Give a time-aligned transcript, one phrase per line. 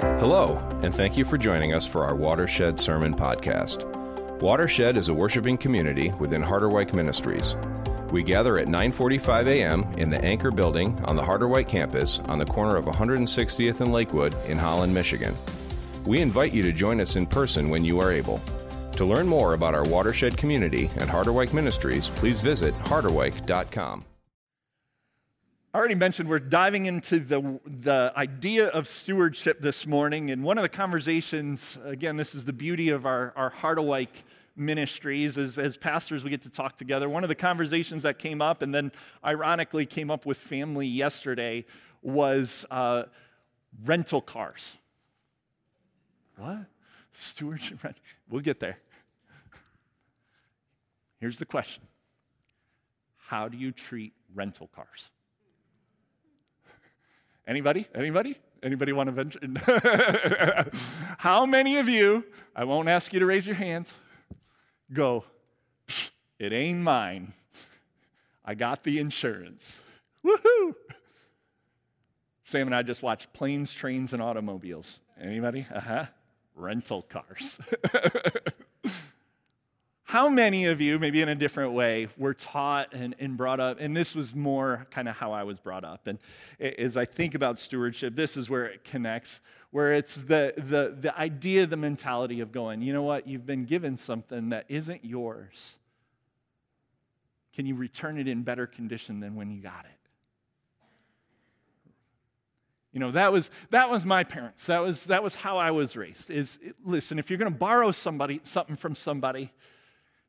[0.00, 3.84] Hello, and thank you for joining us for our Watershed Sermon Podcast.
[4.40, 7.54] Watershed is a worshiping community within Harderwyk Ministries.
[8.10, 9.82] We gather at 9:45 a.m.
[9.98, 14.34] in the Anchor Building on the Harderwyk campus on the corner of 160th and Lakewood
[14.46, 15.36] in Holland, Michigan.
[16.06, 18.40] We invite you to join us in person when you are able.
[18.92, 24.06] To learn more about our Watershed community and Harderwyk Ministries, please visit harderwyk.com.
[25.72, 30.32] I already mentioned we're diving into the, the idea of stewardship this morning.
[30.32, 34.08] And one of the conversations, again, this is the beauty of our, our Harderwyk
[34.56, 35.38] ministries.
[35.38, 37.08] As, as pastors, we get to talk together.
[37.08, 38.90] One of the conversations that came up, and then
[39.24, 41.64] ironically came up with family yesterday,
[42.02, 43.04] was uh,
[43.84, 44.76] rental cars.
[46.36, 46.66] What?
[47.12, 47.84] Stewardship?
[47.84, 47.96] rent?
[48.28, 48.78] We'll get there.
[51.20, 51.84] Here's the question
[53.18, 55.10] How do you treat rental cars?
[57.50, 57.88] Anybody?
[57.96, 58.38] Anybody?
[58.62, 60.70] Anybody want to venture?
[61.18, 63.92] How many of you, I won't ask you to raise your hands,
[64.92, 65.24] go,
[66.38, 67.32] it ain't mine.
[68.44, 69.80] I got the insurance.
[70.24, 70.76] Woohoo!
[72.44, 75.00] Sam and I just watched Planes, Trains, and Automobiles.
[75.20, 75.66] Anybody?
[75.74, 76.06] Uh huh.
[76.54, 77.58] Rental cars.
[80.10, 83.76] How many of you, maybe in a different way, were taught and, and brought up?
[83.78, 86.08] And this was more kind of how I was brought up.
[86.08, 86.18] And
[86.58, 91.16] as I think about stewardship, this is where it connects, where it's the, the, the
[91.16, 95.78] idea, the mentality of going, you know what, you've been given something that isn't yours.
[97.54, 100.00] Can you return it in better condition than when you got it?
[102.92, 104.66] You know, that was, that was my parents.
[104.66, 106.32] That was, that was how I was raised.
[106.32, 109.52] Is listen, if you're going to borrow somebody, something from somebody,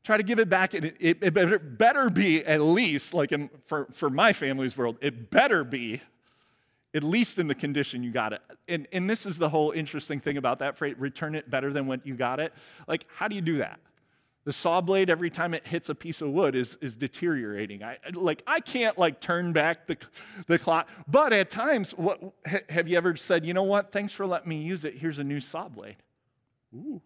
[0.04, 0.74] try to give it back.
[0.74, 5.30] It, it, it better be at least, like in, for, for my family's world, it
[5.30, 6.00] better be
[6.94, 8.42] at least in the condition you got it.
[8.68, 11.86] And, and this is the whole interesting thing about that phrase return it better than
[11.86, 12.52] when you got it.
[12.86, 13.80] Like, how do you do that?
[14.44, 17.84] The saw blade, every time it hits a piece of wood, is, is deteriorating.
[17.84, 19.96] I, like, I can't like turn back the,
[20.48, 20.88] the clock.
[21.06, 22.20] But at times, what,
[22.68, 23.92] have you ever said, you know what?
[23.92, 24.96] Thanks for letting me use it.
[24.96, 25.96] Here's a new saw blade.
[26.74, 27.00] Ooh.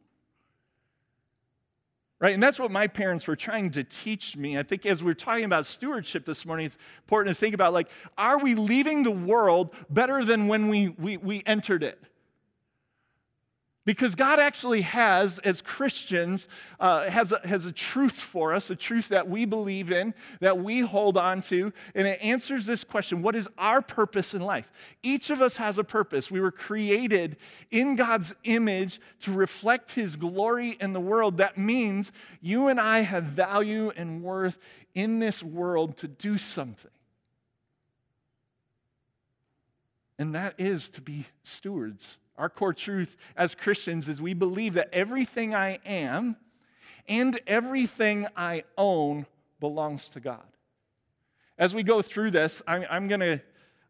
[2.18, 2.32] Right?
[2.32, 4.58] And that's what my parents were trying to teach me.
[4.58, 7.90] I think as we're talking about stewardship this morning, it's important to think about like,
[8.16, 12.02] are we leaving the world better than when we, we, we entered it?
[13.86, 16.48] Because God actually has, as Christians,
[16.80, 20.58] uh, has, a, has a truth for us, a truth that we believe in, that
[20.58, 24.68] we hold on to, and it answers this question What is our purpose in life?
[25.04, 26.32] Each of us has a purpose.
[26.32, 27.36] We were created
[27.70, 31.36] in God's image to reflect His glory in the world.
[31.36, 32.10] That means
[32.40, 34.58] you and I have value and worth
[34.96, 36.90] in this world to do something.
[40.18, 44.88] And that is to be stewards our core truth as Christians is we believe that
[44.92, 46.36] everything I am
[47.08, 49.26] and everything I own
[49.60, 50.44] belongs to God.
[51.58, 53.40] As we go through this, I'm, I'm going to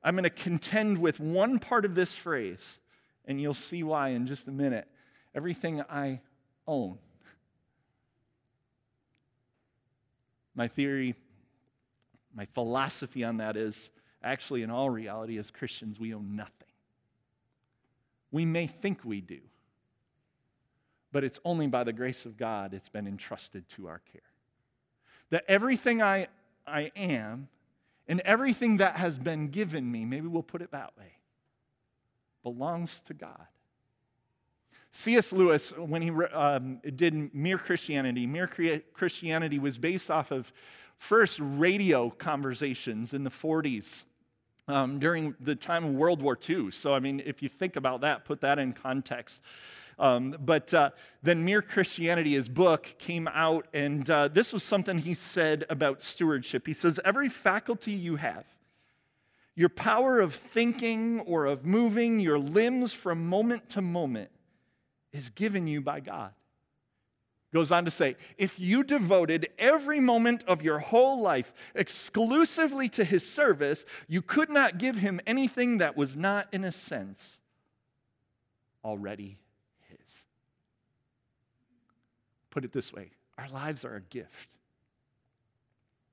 [0.07, 2.79] I'm going to contend with one part of this phrase,
[3.25, 4.87] and you'll see why in just a minute.
[5.35, 6.21] Everything I
[6.65, 6.99] own.
[10.55, 11.17] My theory,
[12.33, 13.91] my philosophy on that is
[14.23, 16.66] actually, in all reality, as Christians, we own nothing.
[18.37, 19.39] We may think we do,
[21.11, 24.21] but it's only by the grace of God it's been entrusted to our care.
[25.31, 26.29] That everything I,
[26.67, 27.49] I am
[28.07, 31.13] and everything that has been given me, maybe we'll put it that way,
[32.43, 33.47] belongs to God.
[34.91, 35.33] C.S.
[35.33, 38.51] Lewis, when he um, did Mere Christianity, Mere
[38.93, 40.53] Christianity was based off of
[40.99, 44.05] first radio conversations in the 40s
[44.69, 46.71] um, during the time of World War II.
[46.71, 49.43] So, I mean, if you think about that, put that in context.
[49.99, 50.91] Um, but uh,
[51.23, 56.03] then Mere Christianity, his book, came out, and uh, this was something he said about
[56.03, 56.67] stewardship.
[56.67, 58.45] He says, Every faculty you have,
[59.55, 64.31] your power of thinking or of moving your limbs from moment to moment,
[65.13, 66.33] is given you by God.
[67.55, 73.05] Goes on to say, if you devoted every moment of your whole life exclusively to
[73.05, 77.39] his service, you could not give him anything that was not, in a sense,
[78.85, 79.39] already
[79.89, 80.27] his.
[82.51, 84.49] Put it this way our lives are a gift.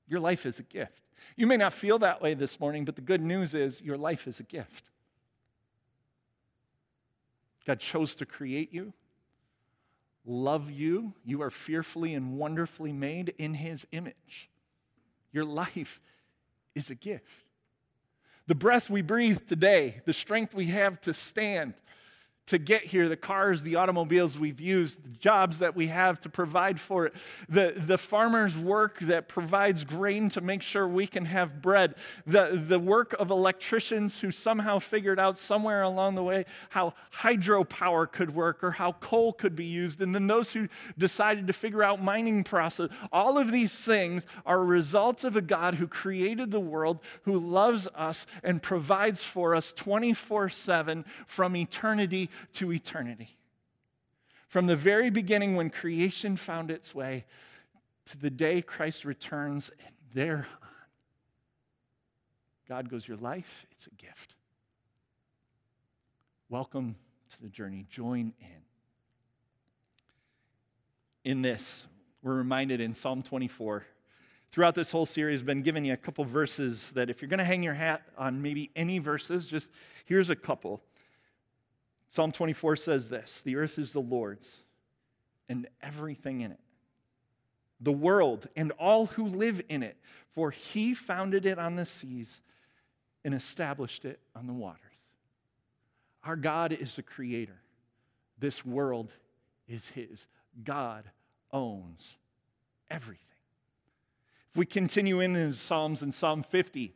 [0.07, 1.01] Your life is a gift.
[1.35, 4.27] You may not feel that way this morning, but the good news is your life
[4.27, 4.89] is a gift.
[7.65, 8.93] God chose to create you
[10.25, 11.13] love you.
[11.23, 14.49] You are fearfully and wonderfully made in his image.
[15.31, 15.99] Your life
[16.75, 17.45] is a gift.
[18.47, 21.73] The breath we breathe today, the strength we have to stand,
[22.47, 26.29] to get here, the cars, the automobiles we've used, the jobs that we have to
[26.29, 27.13] provide for it,
[27.47, 31.95] the, the farmer's work that provides grain to make sure we can have bread,
[32.27, 38.11] the, the work of electricians who somehow figured out somewhere along the way how hydropower
[38.11, 40.67] could work or how coal could be used, and then those who
[40.97, 42.89] decided to figure out mining process.
[43.13, 47.87] All of these things are results of a God who created the world, who loves
[47.95, 53.37] us and provides for us 24 7 from eternity to eternity.
[54.47, 57.25] From the very beginning, when creation found its way,
[58.05, 60.47] to the day Christ returns, and there
[62.67, 64.35] God goes, Your life, it's a gift.
[66.49, 66.95] Welcome
[67.31, 67.85] to the journey.
[67.89, 68.63] Join in.
[71.31, 71.85] In this,
[72.21, 73.85] we're reminded in Psalm 24.
[74.51, 77.39] Throughout this whole series, I've been giving you a couple verses that if you're going
[77.39, 79.71] to hang your hat on maybe any verses, just
[80.05, 80.81] here's a couple.
[82.13, 84.61] Psalm 24 says this The earth is the Lord's
[85.49, 86.59] and everything in it,
[87.81, 89.97] the world and all who live in it,
[90.35, 92.41] for he founded it on the seas
[93.25, 94.79] and established it on the waters.
[96.23, 97.59] Our God is the creator.
[98.37, 99.11] This world
[99.67, 100.27] is his.
[100.63, 101.05] God
[101.51, 102.15] owns
[102.91, 103.25] everything.
[104.51, 106.93] If we continue in his Psalms in Psalm 50,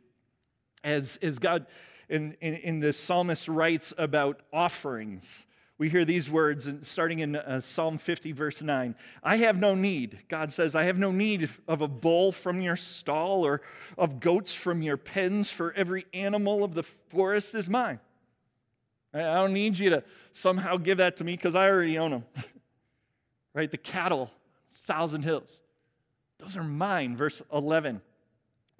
[0.84, 1.66] as, as God
[2.08, 5.46] in, in, in the psalmist writes about offerings.
[5.78, 8.96] We hear these words starting in uh, Psalm 50, verse 9.
[9.22, 12.74] I have no need, God says, I have no need of a bull from your
[12.74, 13.62] stall or
[13.96, 18.00] of goats from your pens, for every animal of the forest is mine.
[19.14, 22.24] I don't need you to somehow give that to me because I already own them.
[23.54, 23.70] right?
[23.70, 24.32] The cattle,
[24.86, 25.60] thousand hills,
[26.40, 27.16] those are mine.
[27.16, 28.00] Verse 11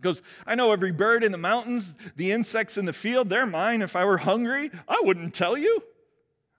[0.00, 3.82] goes, I know every bird in the mountains, the insects in the field, they're mine.
[3.82, 5.82] If I were hungry, I wouldn't tell you.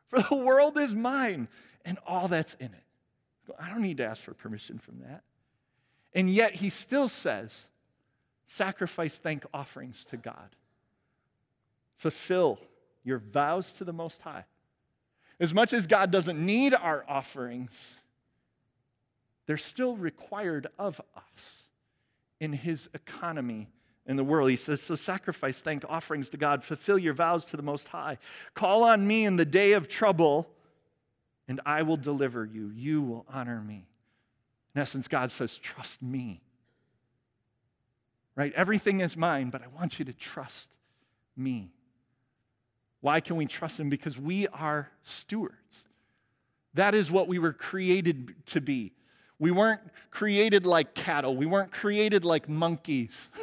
[0.07, 1.47] For the world is mine
[1.86, 2.83] and all that's in it.
[3.59, 5.24] I don't need to ask for permission from that.
[6.13, 7.68] And yet he still says,
[8.45, 10.56] sacrifice thank offerings to God.
[11.97, 12.59] Fulfill
[13.03, 14.45] your vows to the Most High.
[15.39, 17.95] As much as God doesn't need our offerings,
[19.45, 21.69] they're still required of us
[22.39, 23.69] in his economy
[24.06, 24.50] in the world.
[24.50, 28.18] He says, So sacrifice thank offerings to God, fulfill your vows to the Most High.
[28.53, 30.50] Call on me in the day of trouble,
[31.47, 32.69] and I will deliver you.
[32.69, 33.88] You will honor me.
[34.75, 36.41] In essence, God says, Trust me.
[38.36, 38.53] Right?
[38.53, 40.75] Everything is mine, but I want you to trust
[41.35, 41.71] me.
[43.01, 43.89] Why can we trust Him?
[43.89, 45.85] Because we are stewards.
[46.74, 48.94] That is what we were created to be.
[49.39, 49.81] We weren't
[50.12, 53.30] created like cattle, we weren't created like monkeys.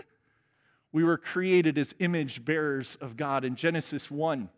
[0.96, 3.44] We were created as image bearers of God.
[3.44, 4.48] In Genesis 1,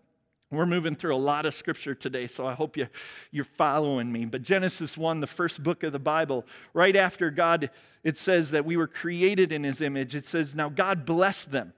[0.53, 2.87] we're moving through a lot of scripture today, so I hope you,
[3.33, 4.25] you're following me.
[4.25, 7.71] But Genesis 1, the first book of the Bible, right after God,
[8.05, 10.15] it says that we were created in his image.
[10.15, 11.73] It says, Now God blessed them.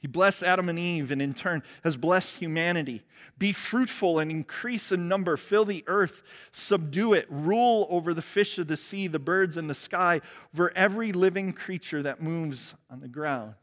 [0.00, 3.02] He blessed Adam and Eve and in turn has blessed humanity.
[3.36, 6.22] Be fruitful and increase in number, fill the earth,
[6.52, 10.20] subdue it, rule over the fish of the sea, the birds in the sky,
[10.54, 13.54] over every living creature that moves on the ground.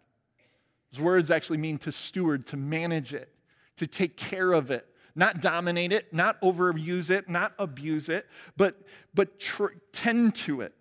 [0.91, 3.29] Those words actually mean to steward, to manage it,
[3.77, 4.85] to take care of it,
[5.15, 8.27] not dominate it, not overuse it, not abuse it,
[8.57, 8.81] but,
[9.13, 10.73] but tr- tend to it.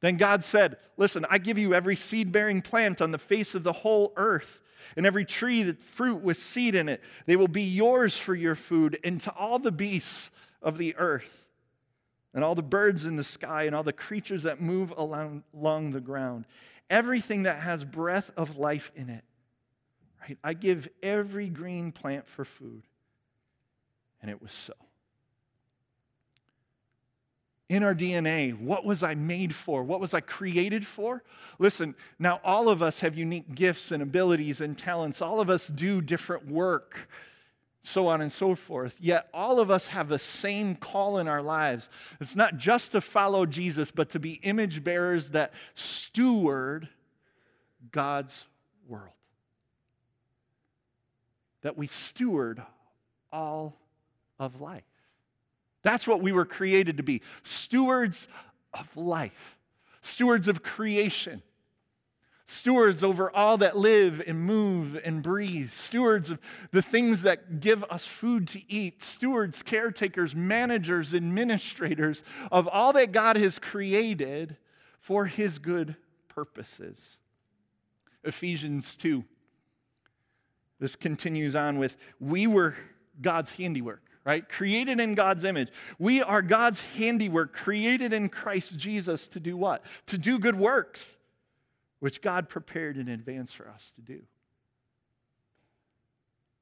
[0.00, 3.62] Then God said, Listen, I give you every seed bearing plant on the face of
[3.62, 4.60] the whole earth
[4.96, 7.02] and every tree that fruit with seed in it.
[7.26, 10.30] They will be yours for your food, and to all the beasts
[10.62, 11.46] of the earth,
[12.34, 15.92] and all the birds in the sky, and all the creatures that move along, along
[15.92, 16.46] the ground.
[16.90, 19.24] Everything that has breath of life in it.
[20.22, 20.38] Right?
[20.42, 22.82] I give every green plant for food.
[24.20, 24.72] And it was so
[27.68, 28.58] in our DNA.
[28.58, 29.82] What was I made for?
[29.82, 31.22] What was I created for?
[31.58, 35.20] Listen, now all of us have unique gifts and abilities and talents.
[35.20, 37.08] All of us do different work,
[37.82, 38.96] so on and so forth.
[39.00, 41.90] Yet all of us have the same call in our lives.
[42.20, 46.88] It's not just to follow Jesus, but to be image bearers that steward
[47.92, 48.46] God's
[48.86, 49.12] world.
[51.62, 52.62] That we steward
[53.30, 53.76] all
[54.38, 54.87] of life.
[55.82, 58.28] That's what we were created to be stewards
[58.74, 59.58] of life,
[60.00, 61.42] stewards of creation,
[62.46, 66.38] stewards over all that live and move and breathe, stewards of
[66.72, 73.12] the things that give us food to eat, stewards, caretakers, managers, administrators of all that
[73.12, 74.56] God has created
[74.98, 75.96] for his good
[76.28, 77.18] purposes.
[78.24, 79.24] Ephesians 2.
[80.80, 82.76] This continues on with We were
[83.20, 84.46] God's handiwork, right?
[84.46, 85.70] Created in God's image.
[85.98, 89.82] We are God's handiwork, created in Christ Jesus to do what?
[90.08, 91.16] To do good works,
[92.00, 94.20] which God prepared in advance for us to do.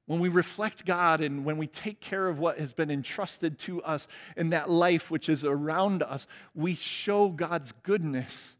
[0.05, 3.83] When we reflect God and when we take care of what has been entrusted to
[3.83, 4.07] us
[4.37, 8.55] in that life which is around us, we show God's goodness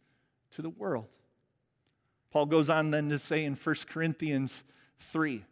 [0.51, 1.05] to the world.
[2.31, 4.65] Paul goes on then to say in 1 Corinthians
[4.99, 5.45] 3,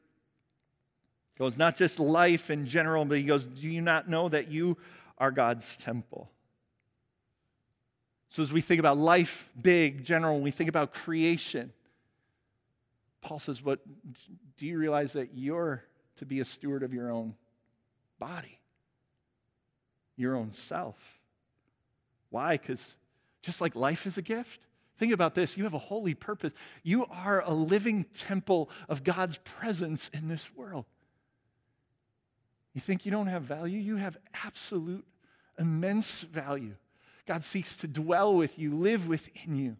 [1.38, 4.78] goes not just life in general, but he goes, Do you not know that you
[5.18, 6.30] are God's temple?
[8.30, 11.72] So as we think about life, big, general, when we think about creation,
[13.22, 13.80] Paul says, But
[14.58, 15.84] do you realize that you're
[16.18, 17.36] to be a steward of your own
[18.20, 18.60] body,
[20.16, 20.98] your own self?
[22.30, 22.58] Why?
[22.58, 22.98] Because
[23.42, 24.62] just like life is a gift,
[24.98, 26.54] think about this you have a holy purpose.
[26.84, 30.86] You are a living temple of God's presence in this world.
[32.76, 33.80] You think you don't have value?
[33.80, 35.06] You have absolute,
[35.58, 36.76] immense value.
[37.26, 39.78] God seeks to dwell with you, live within you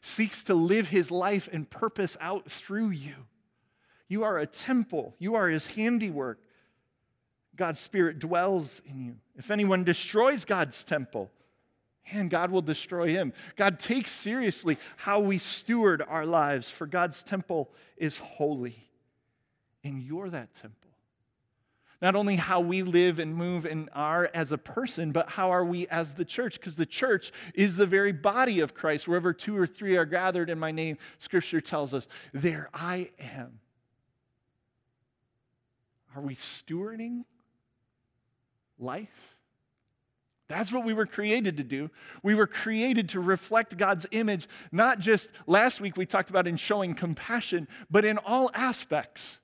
[0.00, 3.14] seeks to live his life and purpose out through you.
[4.08, 6.38] You are a temple, you are his handiwork.
[7.54, 9.16] God's Spirit dwells in you.
[9.36, 11.30] If anyone destroys God's temple,
[12.10, 13.32] and God will destroy him.
[13.56, 18.88] God takes seriously how we steward our lives, for God's temple is holy,
[19.84, 20.81] and you're that temple
[22.02, 25.64] not only how we live and move and are as a person, but how are
[25.64, 26.58] we as the church?
[26.58, 29.06] Because the church is the very body of Christ.
[29.06, 33.60] Wherever two or three are gathered in my name, Scripture tells us, there I am.
[36.16, 37.24] Are we stewarding
[38.80, 39.36] life?
[40.48, 41.88] That's what we were created to do.
[42.22, 46.56] We were created to reflect God's image, not just last week we talked about in
[46.56, 49.38] showing compassion, but in all aspects.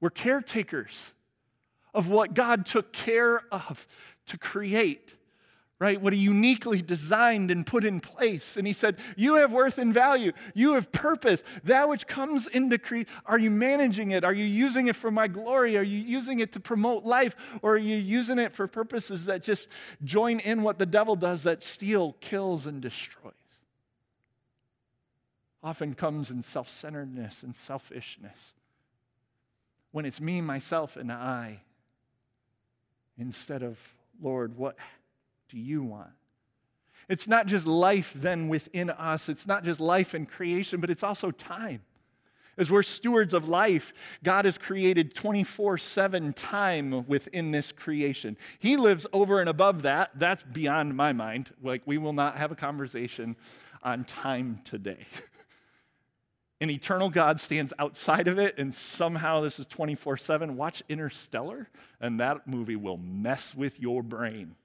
[0.00, 1.14] We're caretakers
[1.94, 3.86] of what God took care of
[4.26, 5.14] to create,
[5.78, 6.00] right?
[6.00, 8.56] What He uniquely designed and put in place.
[8.56, 10.32] And He said, You have worth and value.
[10.54, 11.42] You have purpose.
[11.64, 14.24] That which comes into create, are you managing it?
[14.24, 15.76] Are you using it for my glory?
[15.76, 17.34] Are you using it to promote life?
[17.62, 19.68] Or are you using it for purposes that just
[20.04, 23.34] join in what the devil does that steal, kills, and destroys?
[25.62, 28.54] Often comes in self centeredness and selfishness.
[29.92, 31.62] When it's me, myself, and I
[33.20, 33.78] instead of,
[34.20, 34.76] Lord, what
[35.48, 36.10] do you want?
[37.08, 41.02] It's not just life then within us, it's not just life and creation, but it's
[41.02, 41.82] also time.
[42.56, 48.36] As we're stewards of life, God has created 24 7 time within this creation.
[48.58, 50.10] He lives over and above that.
[50.14, 51.50] That's beyond my mind.
[51.62, 53.36] Like, we will not have a conversation
[53.82, 55.06] on time today.
[56.60, 60.56] An eternal God stands outside of it, and somehow this is 24 7.
[60.56, 61.68] Watch Interstellar,
[62.00, 64.56] and that movie will mess with your brain.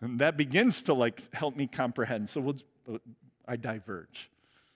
[0.00, 2.28] And that begins to like help me comprehend.
[2.28, 2.56] So we'll,
[2.92, 2.98] uh,
[3.46, 4.30] I diverge.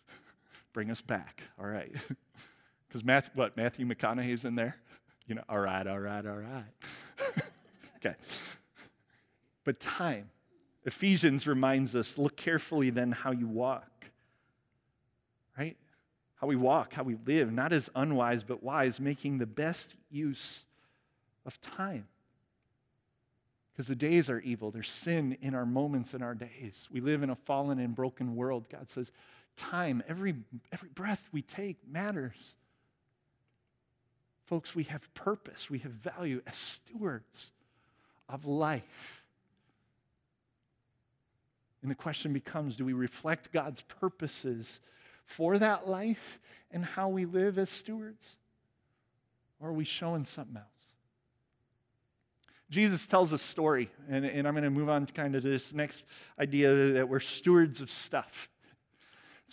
[0.72, 1.92] Bring us back, all right?
[2.88, 4.74] Because Matthew, what, Matthew McConaughey's in there?
[5.28, 6.64] You know, all right, all right, all right.
[7.98, 8.16] okay.
[9.62, 10.28] But time.
[10.84, 14.06] Ephesians reminds us look carefully then how you walk,
[15.56, 15.76] right?
[16.40, 20.64] How we walk, how we live, not as unwise, but wise, making the best use
[21.44, 22.08] of time.
[23.72, 24.70] Because the days are evil.
[24.70, 26.88] There's sin in our moments in our days.
[26.90, 28.70] We live in a fallen and broken world.
[28.70, 29.12] God says,
[29.56, 30.34] time, every,
[30.72, 32.54] every breath we take matters.
[34.46, 37.52] Folks, we have purpose, we have value as stewards
[38.30, 39.22] of life.
[41.82, 44.80] And the question becomes do we reflect God's purposes?
[45.30, 46.40] For that life
[46.72, 48.36] and how we live as stewards?
[49.60, 50.66] Or are we showing something else?
[52.68, 55.72] Jesus tells a story, and, and I'm going to move on kind of to this
[55.72, 56.04] next
[56.38, 58.48] idea that we're stewards of stuff.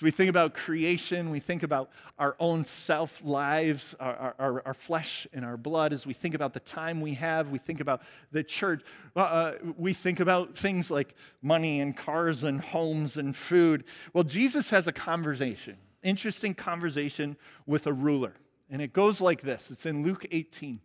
[0.02, 1.90] We think about creation, we think about
[2.20, 5.94] our own self lives, our, our, our, flesh and our blood.
[5.94, 8.02] As we think about the time we have, we think about
[8.32, 8.84] the church.
[9.16, 13.84] Uh, we think about things like money and cars and homes and food.
[14.14, 18.34] Well, Jesus has a conversation, interesting conversation with a ruler.
[18.70, 20.80] And it goes like this it's in Luke 18.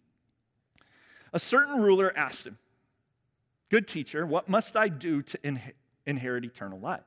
[1.33, 2.59] A certain ruler asked him,
[3.69, 5.39] Good teacher, what must I do to
[6.07, 7.03] inherit eternal life?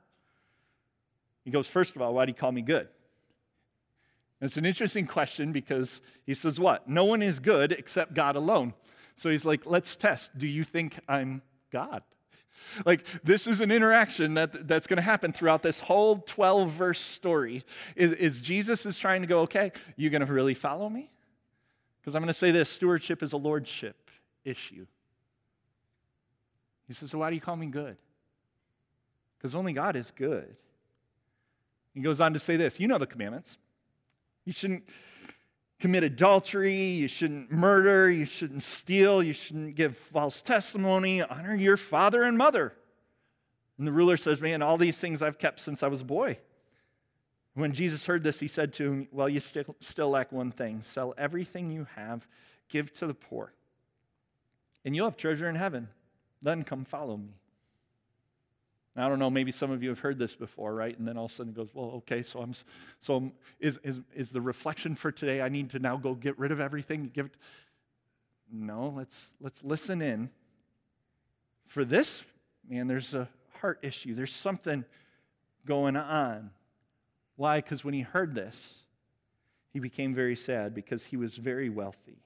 [1.46, 2.90] He goes, First of all, why do you call me good?
[4.42, 6.90] It's an interesting question because he says, What?
[6.90, 8.74] No one is good except God alone.
[9.16, 10.38] So he's like, Let's test.
[10.38, 12.04] Do you think I'm God?
[12.84, 17.00] Like, this is an interaction that, that's going to happen throughout this whole 12 verse
[17.00, 17.64] story.
[17.96, 21.12] Is, is Jesus is trying to go, Okay, you're going to really follow me?
[22.02, 24.10] Because I'm going to say this stewardship is a lordship
[24.44, 24.86] issue.
[26.88, 27.98] He says, So why do you call me good?
[29.38, 30.56] Because only God is good.
[31.96, 33.58] He goes on to say this You know the commandments.
[34.44, 34.88] You shouldn't
[35.80, 41.78] commit adultery, you shouldn't murder, you shouldn't steal, you shouldn't give false testimony, honor your
[41.78, 42.74] father and mother.
[43.78, 46.38] And the ruler says, Man, all these things I've kept since I was a boy.
[47.56, 50.82] When Jesus heard this, he said to him, Well, you still, still lack one thing.
[50.82, 52.28] Sell everything you have,
[52.70, 53.54] give to the poor,
[54.84, 55.88] and you'll have treasure in heaven.
[56.42, 57.34] Then come follow me.
[58.98, 60.98] I don't know, maybe some of you have heard this before, right?
[60.98, 62.54] And then all of a sudden it goes, well, okay, so I'm,
[63.02, 66.40] so I'm, is, is, is the reflection for today, I need to now go get
[66.40, 67.12] rid of everything?
[67.14, 67.34] Give it?
[68.52, 70.30] No, let's, let's listen in.
[71.68, 72.24] For this,
[72.70, 73.28] man, there's a
[73.60, 74.16] heart issue.
[74.16, 74.86] There's something
[75.66, 76.52] going on.
[77.36, 77.58] Why?
[77.58, 78.84] Because when he heard this,
[79.74, 82.20] he became very sad because he was very wealthy.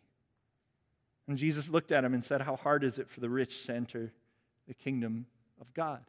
[1.28, 3.74] And Jesus looked at him and said, How hard is it for the rich to
[3.74, 4.12] enter
[4.68, 5.26] the kingdom
[5.60, 6.02] of God?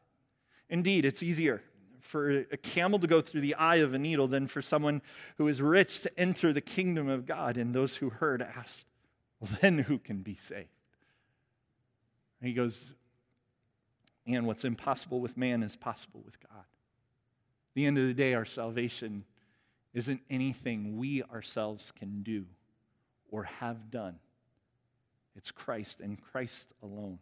[0.70, 1.62] Indeed, it's easier
[2.00, 5.02] for a camel to go through the eye of a needle than for someone
[5.36, 7.56] who is rich to enter the kingdom of God.
[7.56, 8.86] And those who heard asked,
[9.38, 10.68] Well, then who can be saved?
[12.40, 12.90] And he goes,
[14.26, 16.60] And what's impossible with man is possible with God.
[16.60, 19.24] At the end of the day, our salvation
[19.92, 22.46] isn't anything we ourselves can do
[23.28, 24.16] or have done.
[25.36, 27.18] It's Christ and Christ alone.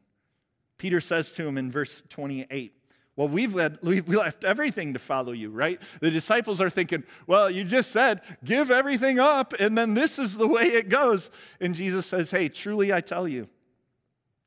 [0.76, 2.77] Peter says to him in verse 28
[3.18, 5.82] well, we've, led, we left everything to follow you, right?
[6.00, 10.36] The disciples are thinking, well, you just said, give everything up, and then this is
[10.36, 11.28] the way it goes.
[11.60, 13.48] And Jesus says, hey, truly I tell you,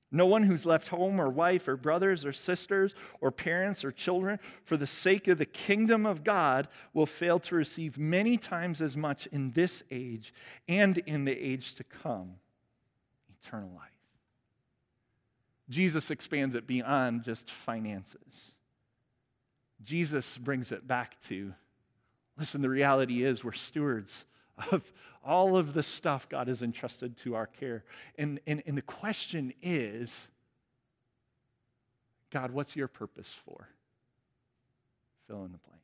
[0.09, 4.39] no one who's left home or wife or brothers or sisters or parents or children
[4.63, 8.95] for the sake of the kingdom of God will fail to receive many times as
[8.95, 10.33] much in this age
[10.69, 12.35] and in the age to come
[13.41, 13.89] eternal life.
[15.69, 18.55] Jesus expands it beyond just finances.
[19.83, 21.53] Jesus brings it back to
[22.37, 24.25] listen, the reality is we're stewards
[24.71, 24.83] of
[25.23, 27.83] all of the stuff God has entrusted to our care.
[28.17, 30.27] And, and, and the question is
[32.31, 33.67] God, what's your purpose for?
[35.27, 35.81] Fill in the blank.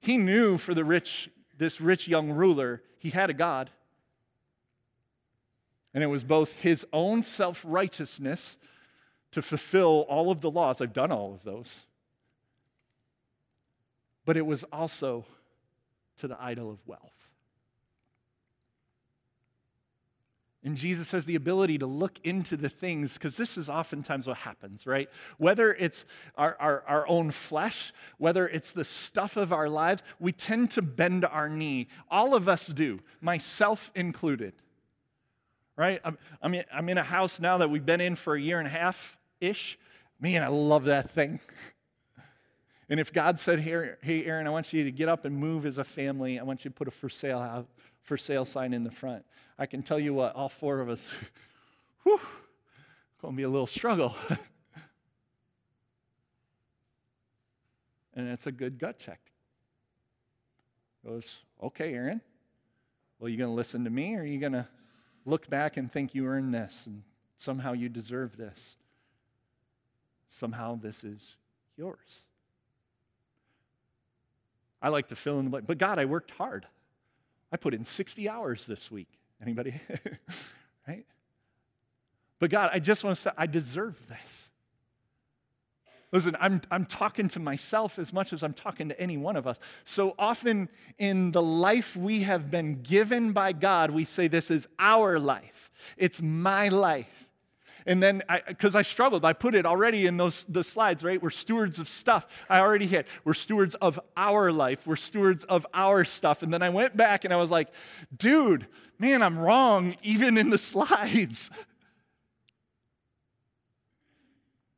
[0.00, 3.70] He knew for the rich, this rich young ruler, he had a God.
[5.92, 8.56] And it was both his own self righteousness
[9.32, 10.80] to fulfill all of the laws.
[10.80, 11.82] I've done all of those
[14.24, 15.24] but it was also
[16.18, 17.22] to the idol of wealth.
[20.64, 24.36] And Jesus has the ability to look into the things, because this is oftentimes what
[24.36, 25.08] happens, right?
[25.38, 26.04] Whether it's
[26.36, 30.82] our, our, our, own flesh, whether it's the stuff of our lives, we tend to
[30.82, 31.88] bend our knee.
[32.08, 34.52] All of us do, myself included,
[35.76, 36.00] right?
[36.04, 38.60] I'm, I'm, in, I'm in a house now that we've been in for a year
[38.60, 39.76] and a half ish.
[40.20, 41.40] Man, I love that thing.
[42.88, 45.78] And if God said, hey, Aaron, I want you to get up and move as
[45.78, 47.68] a family, I want you to put a for sale, out,
[48.02, 49.24] for sale sign in the front.
[49.58, 51.10] I can tell you what, all four of us,
[52.02, 52.20] whew,
[53.20, 54.16] going to be a little struggle.
[58.14, 59.20] and it's a good gut check.
[61.06, 62.20] Goes, okay, Aaron.
[63.18, 64.66] Well, you going to listen to me or are you going to
[65.24, 67.02] look back and think you earned this and
[67.38, 68.76] somehow you deserve this?
[70.28, 71.36] Somehow this is
[71.76, 72.24] yours.
[74.82, 75.66] I like to fill in the blank.
[75.66, 76.66] But God, I worked hard.
[77.52, 79.08] I put in 60 hours this week.
[79.40, 79.80] Anybody?
[80.88, 81.06] right?
[82.38, 84.50] But God, I just want to say, I deserve this.
[86.10, 89.46] Listen, I'm, I'm talking to myself as much as I'm talking to any one of
[89.46, 89.58] us.
[89.84, 90.68] So often
[90.98, 95.70] in the life we have been given by God, we say, This is our life.
[95.96, 97.28] It's my life.
[97.86, 101.22] And then, because I, I, struggled, I put it already in those the slides, right?
[101.22, 102.26] We're stewards of stuff.
[102.48, 103.06] I already hit.
[103.24, 104.86] We're stewards of our life.
[104.86, 106.42] We're stewards of our stuff.
[106.42, 107.68] And then I went back and I was like,
[108.16, 108.66] dude,
[108.98, 111.50] man, I'm wrong even in the slides.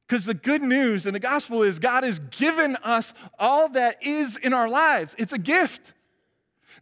[0.07, 4.37] Because the good news and the gospel is God has given us all that is
[4.37, 5.17] in our lives.
[5.19, 5.95] It's a gift.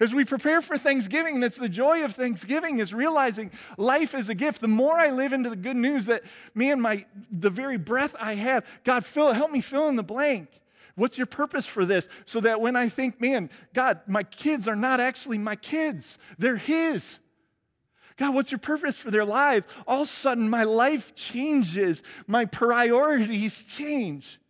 [0.02, 4.34] As we prepare for Thanksgiving, that's the joy of Thanksgiving is realizing life is a
[4.34, 4.60] gift.
[4.60, 6.24] The more I live into the good news that
[6.56, 10.02] me and my the very breath I have, God, fill, help me fill in the
[10.02, 10.48] blank.
[10.96, 12.08] What's your purpose for this?
[12.24, 16.56] So that when I think, man, God, my kids are not actually my kids, they're
[16.56, 17.20] His.
[18.16, 19.68] God, what's your purpose for their lives?
[19.86, 24.40] All of a sudden, my life changes, my priorities change.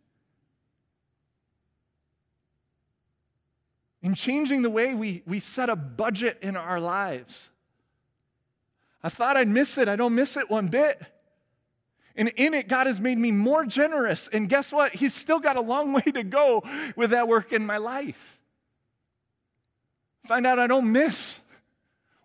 [4.03, 7.51] In changing the way we, we set a budget in our lives.
[9.03, 9.89] I thought I'd miss it.
[9.89, 11.01] I don't miss it one bit.
[12.17, 14.29] And in it, God has made me more generous.
[14.29, 14.95] And guess what?
[14.95, 16.63] He's still got a long way to go
[16.97, 18.39] with that work in my life.
[20.27, 21.41] Find out I don't miss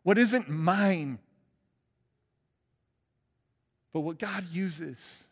[0.03, 1.19] what isn't mine,
[3.91, 5.23] but what God uses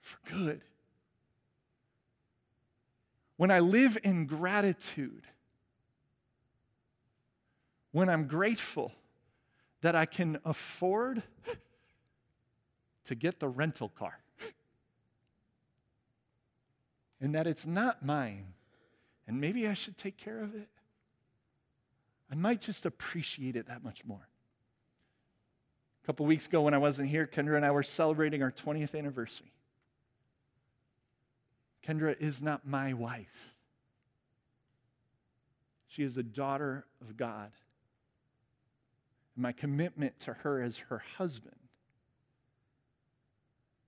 [0.00, 0.62] for good.
[3.36, 5.24] When I live in gratitude,
[7.92, 8.92] when I'm grateful
[9.82, 11.22] that I can afford
[13.04, 14.18] to get the rental car.
[17.20, 18.54] and that it's not mine.
[19.26, 20.68] And maybe I should take care of it.
[22.30, 24.28] I might just appreciate it that much more.
[26.02, 28.96] A couple weeks ago, when I wasn't here, Kendra and I were celebrating our 20th
[28.96, 29.52] anniversary.
[31.86, 33.54] Kendra is not my wife,
[35.88, 37.50] she is a daughter of God.
[39.40, 41.56] My commitment to her as her husband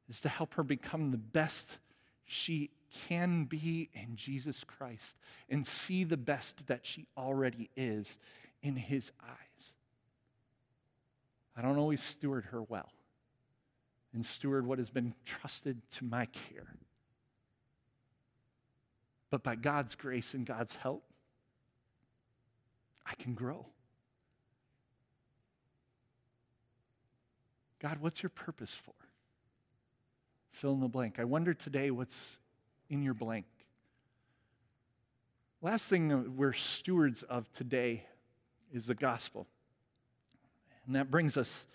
[0.09, 1.77] is to help her become the best
[2.25, 2.71] she
[3.07, 5.19] can be in Jesus Christ
[5.51, 8.17] and see the best that she already is
[8.63, 9.75] in His eyes.
[11.55, 12.91] I don't always steward her well
[14.15, 16.77] and steward what has been trusted to my care.
[19.29, 21.05] But by God's grace and God's help,
[23.05, 23.67] I can grow.
[27.83, 28.95] God, what's your purpose for?
[30.53, 31.19] fill in the blank.
[31.19, 32.39] I wonder today what's
[32.89, 33.47] in your blank.
[35.61, 38.05] Last thing we're stewards of today
[38.73, 39.47] is the gospel.
[40.87, 41.67] And that brings us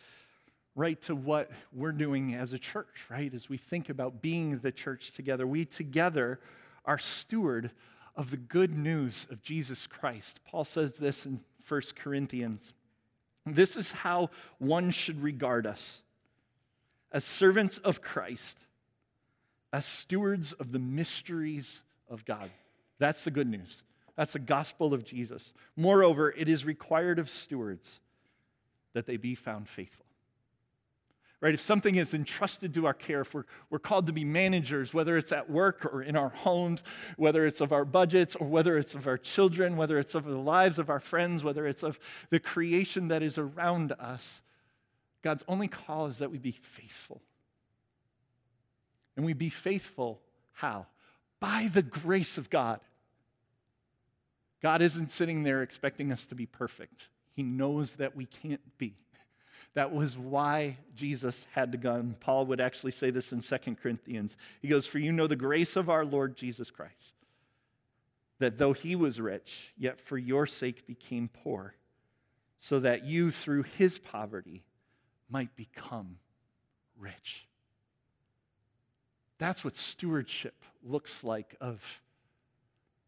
[0.76, 3.34] right to what we're doing as a church, right?
[3.34, 6.39] As we think about being the church together, we together
[6.86, 7.72] are steward
[8.15, 10.39] of the good news of Jesus Christ.
[10.46, 12.74] Paul says this in 1 Corinthians.
[13.53, 16.01] This is how one should regard us
[17.12, 18.57] as servants of Christ
[19.77, 22.49] as stewards of the mysteries of God.
[22.97, 23.83] That's the good news.
[24.15, 25.53] That's the gospel of Jesus.
[25.75, 27.99] Moreover, it is required of stewards
[28.93, 30.07] that they be found faithful.
[31.39, 31.54] Right?
[31.54, 35.17] If something is entrusted to our care, if we're, we're called to be managers, whether
[35.17, 36.84] it's at work or in our homes,
[37.15, 40.38] whether it's of our budgets or whether it's of our children, whether it's of the
[40.38, 42.00] lives of our friends, whether it's of
[42.32, 44.41] the creation that is around us,
[45.21, 47.21] God's only call is that we be faithful
[49.15, 50.21] and we be faithful.
[50.54, 50.88] How?
[51.39, 52.80] By the grace of God.
[54.62, 57.10] God isn't sitting there expecting us to be perfect.
[57.34, 58.95] He knows that we can't be.
[59.73, 62.15] That was why Jesus had to come.
[62.19, 64.38] Paul would actually say this in 2 Corinthians.
[64.62, 67.13] He goes, For you know the grace of our Lord Jesus Christ,
[68.39, 71.75] that though he was rich, yet for your sake became poor,
[72.60, 74.63] so that you through his poverty
[75.30, 76.17] might become
[76.97, 77.47] rich.
[79.38, 82.01] That's what stewardship looks like of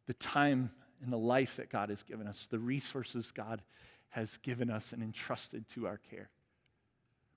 [0.05, 3.61] the time and the life that God has given us, the resources God
[4.09, 6.29] has given us and entrusted to our care.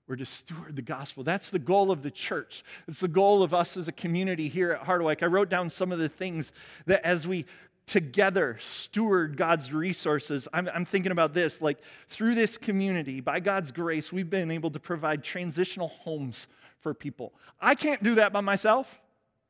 [0.07, 1.23] We're to steward the gospel.
[1.23, 2.63] That's the goal of the church.
[2.87, 5.23] It's the goal of us as a community here at Harderwyk.
[5.23, 6.51] I wrote down some of the things
[6.87, 7.45] that as we
[7.85, 11.77] together steward God's resources, I'm, I'm, thinking about this like
[12.09, 16.47] through this community, by God's grace, we've been able to provide transitional homes
[16.81, 17.33] for people.
[17.61, 18.87] I can't do that by myself.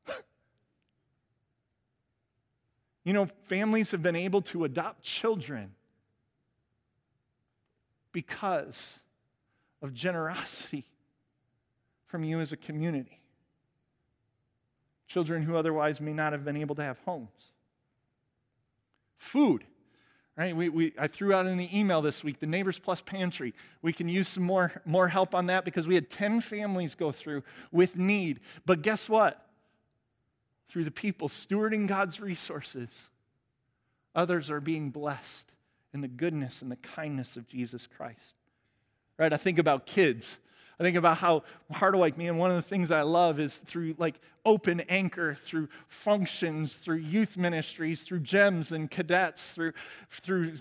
[3.04, 5.72] you know, families have been able to adopt children
[8.12, 9.00] because
[9.84, 10.86] of generosity
[12.08, 13.20] from you as a community.
[15.08, 17.30] Children who otherwise may not have been able to have homes.
[19.20, 19.64] Food
[20.36, 20.56] Right?
[20.56, 23.54] We, we, I threw out in the email this week the Neighbors Plus Pantry.
[23.84, 27.12] We can use some more, more help on that because we had 10 families go
[27.12, 28.40] through with need.
[28.66, 29.46] But guess what?
[30.70, 33.10] Through the people stewarding God's resources,
[34.16, 35.52] others are being blessed
[35.94, 38.34] in the goodness and the kindness of Jesus Christ.
[39.18, 39.32] Right?
[39.32, 40.38] I think about kids.
[40.80, 44.20] I think about how Harderwyk, man, one of the things I love is through like
[44.46, 49.74] open anchor, through functions, through youth ministries, through gems and cadets, through,
[50.10, 50.54] through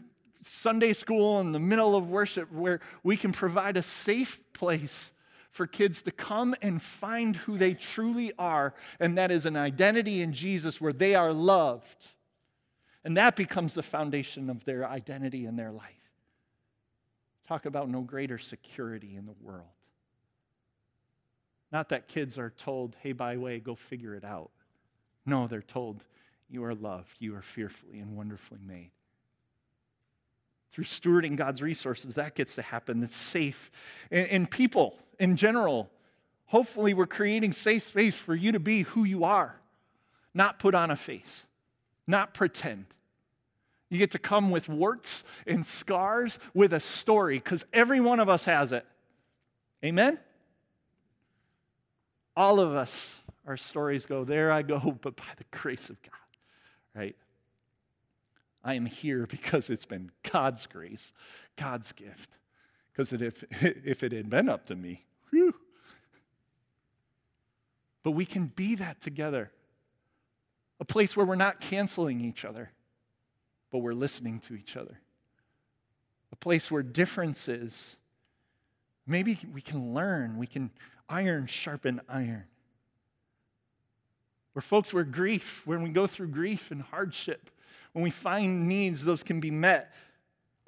[0.42, 5.12] Sunday school in the middle of worship, where we can provide a safe place
[5.50, 10.22] for kids to come and find who they truly are, and that is an identity
[10.22, 12.06] in Jesus where they are loved.
[13.04, 16.01] And that becomes the foundation of their identity in their life.
[17.48, 19.66] Talk about no greater security in the world.
[21.70, 24.50] Not that kids are told, hey, by the way, go figure it out.
[25.24, 26.04] No, they're told,
[26.50, 28.90] you are loved, you are fearfully and wonderfully made.
[30.72, 33.00] through stewarding God's resources, that gets to happen.
[33.00, 33.70] That's safe.
[34.10, 35.90] And, and people in general,
[36.46, 39.54] hopefully, we're creating safe space for you to be who you are,
[40.34, 41.46] not put on a face,
[42.06, 42.86] not pretend.
[43.92, 48.28] You get to come with warts and scars with a story because every one of
[48.30, 48.86] us has it.
[49.84, 50.18] Amen?
[52.34, 56.14] All of us, our stories go, there I go, but by the grace of God,
[56.94, 57.14] right?
[58.64, 61.12] I am here because it's been God's grace,
[61.56, 62.30] God's gift.
[62.92, 65.54] Because if, if it had been up to me, whew.
[68.02, 69.50] But we can be that together.
[70.80, 72.70] A place where we're not canceling each other,
[73.72, 75.00] but we're listening to each other.
[76.30, 77.96] A place where differences,
[79.06, 80.70] maybe we can learn, we can
[81.08, 82.44] iron sharpen iron.
[84.52, 87.50] Where folks, where grief, when we go through grief and hardship,
[87.92, 89.92] when we find needs, those can be met.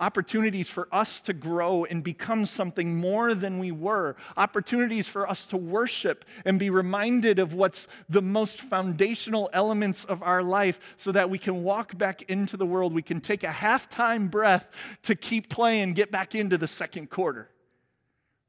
[0.00, 4.16] Opportunities for us to grow and become something more than we were.
[4.36, 10.20] Opportunities for us to worship and be reminded of what's the most foundational elements of
[10.20, 12.92] our life so that we can walk back into the world.
[12.92, 14.68] We can take a halftime breath
[15.02, 17.48] to keep playing, get back into the second quarter.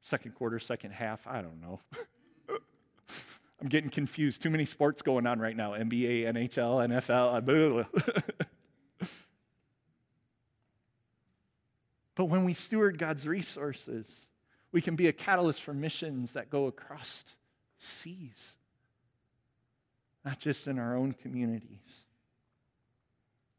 [0.02, 1.80] Second quarter, second half, I don't know.
[3.60, 4.42] I'm getting confused.
[4.42, 7.86] Too many sports going on right now NBA, NHL, NFL.
[12.16, 14.26] But when we steward God's resources,
[14.72, 17.24] we can be a catalyst for missions that go across
[17.78, 18.56] seas,
[20.24, 22.04] not just in our own communities.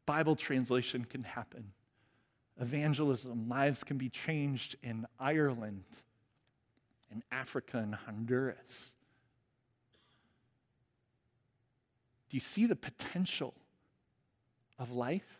[0.04, 1.72] Bible translation can happen.
[2.60, 5.84] Evangelism, lives can be changed in Ireland,
[7.12, 8.96] in Africa, and Honduras.
[12.28, 13.54] Do you see the potential
[14.78, 15.37] of life?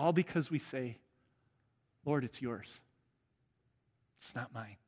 [0.00, 0.96] All because we say,
[2.06, 2.80] Lord, it's yours.
[4.18, 4.78] It's not mine.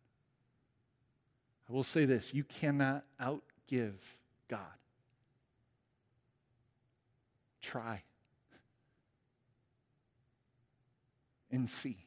[1.68, 3.98] I will say this you cannot outgive
[4.48, 4.60] God.
[7.60, 8.02] Try
[11.50, 12.06] and see.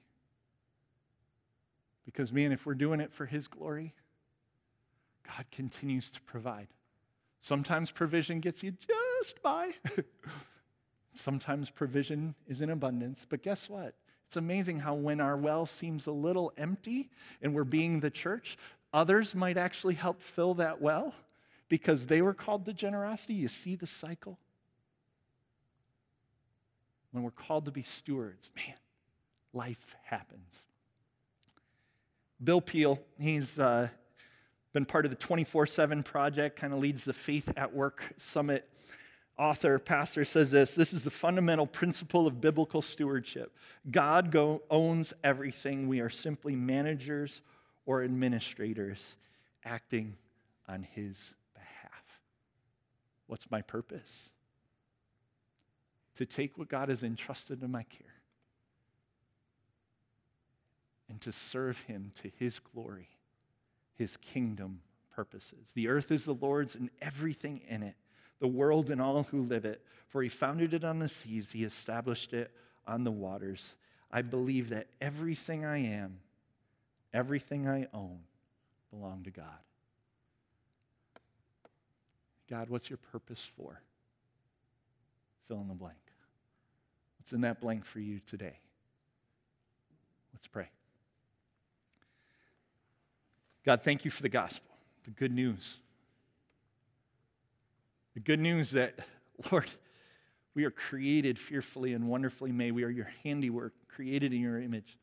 [2.05, 3.93] Because, man, if we're doing it for His glory,
[5.27, 6.69] God continues to provide.
[7.39, 9.73] Sometimes provision gets you just by.
[11.15, 13.95] Sometimes provision is in abundance, but guess what?
[14.27, 17.09] It's amazing how when our well seems a little empty
[17.41, 18.57] and we're being the church,
[18.93, 21.13] others might actually help fill that well
[21.69, 23.33] because they were called to generosity.
[23.33, 24.37] You see the cycle?
[27.11, 28.75] When we're called to be stewards, man,
[29.53, 30.65] life happens.
[32.43, 33.87] Bill Peel, he's uh,
[34.73, 38.69] been part of the 24 7 project, kind of leads the Faith at Work Summit
[39.37, 43.55] author, pastor says this this is the fundamental principle of biblical stewardship.
[43.89, 45.87] God go, owns everything.
[45.87, 47.41] We are simply managers
[47.85, 49.15] or administrators
[49.63, 50.15] acting
[50.67, 52.21] on his behalf.
[53.27, 54.31] What's my purpose?
[56.15, 58.07] To take what God has entrusted to my care
[61.09, 63.09] and to serve him to his glory,
[63.95, 64.81] his kingdom
[65.13, 65.73] purposes.
[65.73, 67.95] The earth is the Lord's and everything in it
[68.39, 69.81] the world and all who live it.
[70.07, 72.51] For he founded it on the seas, he established it
[72.87, 73.75] on the waters.
[74.11, 76.19] I believe that everything I am,
[77.13, 78.19] everything I own,
[78.91, 79.45] belong to God.
[82.49, 83.81] God, what's your purpose for?
[85.47, 85.97] Fill in the blank.
[87.19, 88.59] What's in that blank for you today?
[90.33, 90.67] Let's pray.
[93.65, 95.77] God, thank you for the gospel, the good news
[98.15, 98.97] the good news that,
[99.51, 99.69] Lord,
[100.55, 102.71] we are created fearfully and wonderfully made.
[102.71, 104.97] We are your handiwork, created in your image.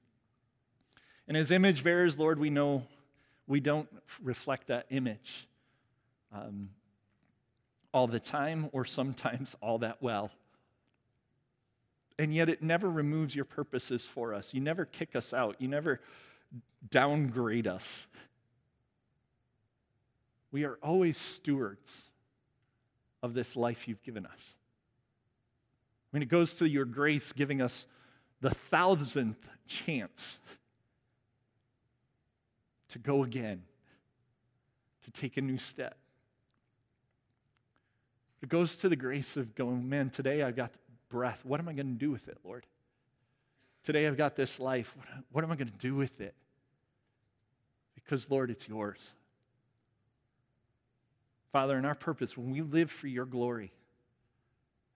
[1.28, 2.82] And as image bearers, Lord, we know
[3.46, 3.88] we don't
[4.22, 5.46] reflect that image
[6.34, 6.70] um,
[7.92, 10.30] all the time or sometimes all that well.
[12.18, 14.54] And yet it never removes your purposes for us.
[14.54, 16.00] You never kick us out, you never
[16.90, 18.06] downgrade us.
[20.50, 22.10] We are always stewards
[23.22, 24.54] of this life you've given us.
[26.12, 27.86] I mean, it goes to your grace giving us
[28.40, 30.38] the thousandth chance
[32.88, 33.62] to go again,
[35.04, 35.96] to take a new step.
[38.42, 40.72] It goes to the grace of going, man, today I've got
[41.08, 41.40] breath.
[41.44, 42.66] What am I going to do with it, Lord?
[43.84, 44.94] Today I've got this life.
[45.30, 46.34] What, am I going to do with it?
[47.94, 49.12] Because, Lord, it's yours.
[51.52, 53.72] Father, in our purpose, when we live for your glory,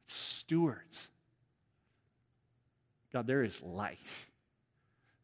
[0.07, 1.09] stewards.
[3.13, 4.31] God, there is life,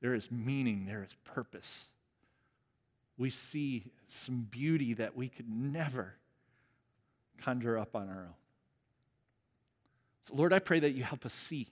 [0.01, 1.89] there is meaning, there is purpose.
[3.17, 6.15] We see some beauty that we could never
[7.39, 8.35] conjure up on our own.
[10.25, 11.69] So, Lord, I pray that you help us see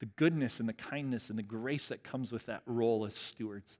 [0.00, 3.78] the goodness and the kindness and the grace that comes with that role as stewards.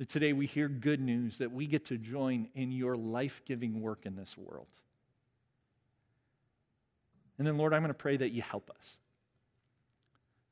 [0.00, 3.82] That today we hear good news that we get to join in your life giving
[3.82, 4.66] work in this world.
[7.36, 8.98] And then, Lord, I'm going to pray that you help us.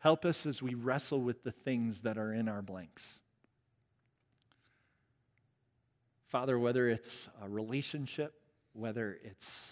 [0.00, 3.20] Help us as we wrestle with the things that are in our blanks.
[6.26, 8.34] Father, whether it's a relationship,
[8.74, 9.70] whether it's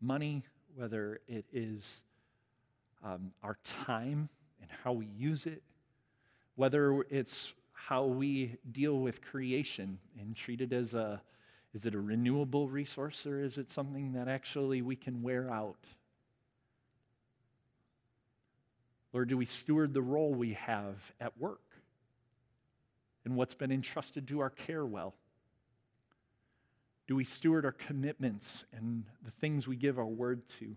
[0.00, 0.44] money,
[0.76, 2.04] whether it is
[3.04, 4.28] um, our time
[4.62, 5.64] and how we use it,
[6.54, 11.20] whether it's how we deal with creation and treat it as a
[11.74, 15.76] is it a renewable resource or is it something that actually we can wear out?
[19.12, 21.60] Lord, do we steward the role we have at work
[23.26, 25.14] and what's been entrusted to our care well?
[27.06, 30.76] Do we steward our commitments and the things we give our word to?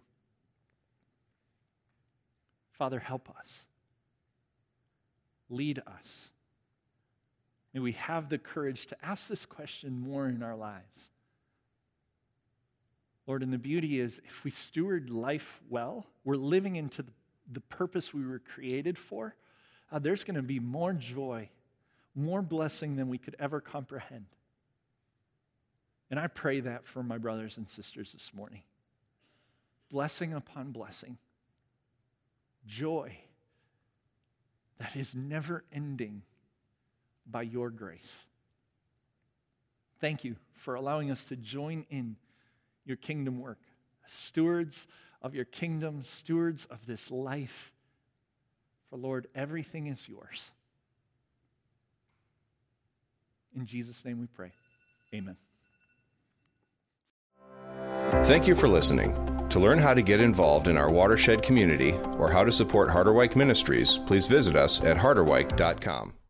[2.74, 3.66] Father, help us.
[5.50, 6.30] Lead us.
[7.74, 11.10] May we have the courage to ask this question more in our lives.
[13.28, 17.04] Lord, and the beauty is if we steward life well, we're living into
[17.52, 19.36] the, purpose we were created for,
[19.92, 21.50] uh, there's going to be more joy,
[22.16, 24.26] more blessing than we could ever comprehend.
[26.10, 28.62] And I pray that for my brothers and sisters this morning.
[29.92, 31.18] Blessing upon blessing,
[32.66, 33.16] joy
[34.80, 36.24] that is never ending
[37.30, 38.26] by your grace.
[40.00, 42.16] Thank you for allowing us to join in
[42.86, 43.60] your kingdom work,
[44.06, 44.88] stewards
[45.22, 47.72] of your kingdom, stewards of this life.
[48.90, 50.52] For Lord, everything is yours.
[53.56, 54.52] In Jesus' name we pray.
[55.14, 55.36] Amen.
[58.26, 59.14] Thank you for listening.
[59.50, 63.36] To learn how to get involved in our watershed community or how to support Harderwyk
[63.36, 66.14] Ministries, please visit us at harderwyk.com.